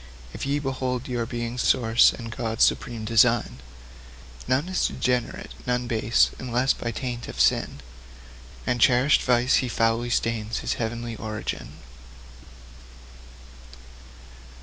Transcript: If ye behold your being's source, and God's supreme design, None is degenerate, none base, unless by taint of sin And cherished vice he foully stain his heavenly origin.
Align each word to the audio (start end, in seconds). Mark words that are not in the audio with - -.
If 0.33 0.47
ye 0.47 0.57
behold 0.57 1.07
your 1.07 1.27
being's 1.27 1.61
source, 1.61 2.11
and 2.11 2.35
God's 2.35 2.63
supreme 2.63 3.05
design, 3.05 3.59
None 4.47 4.67
is 4.67 4.87
degenerate, 4.87 5.51
none 5.67 5.85
base, 5.85 6.31
unless 6.39 6.73
by 6.73 6.89
taint 6.89 7.27
of 7.27 7.39
sin 7.39 7.81
And 8.65 8.81
cherished 8.81 9.21
vice 9.21 9.57
he 9.57 9.69
foully 9.69 10.09
stain 10.09 10.49
his 10.59 10.73
heavenly 10.81 11.15
origin. 11.17 11.73